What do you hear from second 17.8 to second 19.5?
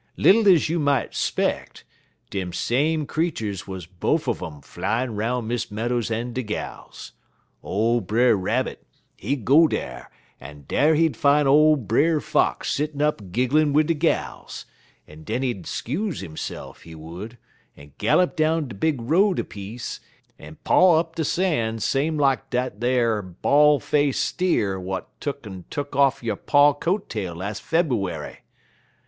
gallop down de big road a